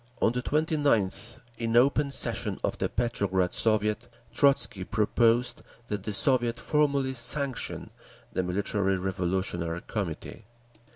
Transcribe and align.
On 0.19 0.31
the 0.31 0.41
29th, 0.41 1.37
in 1.59 1.77
open 1.77 2.09
session 2.09 2.59
of 2.63 2.75
the 2.79 2.89
Petrograd 2.89 3.53
Soviet, 3.53 4.07
Trotzky 4.33 4.83
proposed 4.83 5.61
that 5.89 6.01
the 6.01 6.11
Soviet 6.11 6.59
formally 6.59 7.13
sanction 7.13 7.91
the 8.33 8.41
Military 8.41 8.97
Revolutionary 8.97 9.81
Committee. 9.83 10.45